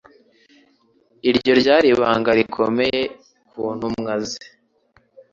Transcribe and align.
Iryo 1.29 1.51
ryari 1.61 1.87
ibanga 1.93 2.31
rikomeye 2.39 3.01
ku 3.49 3.61
ntumwa 3.77 4.13
ze. 4.27 4.43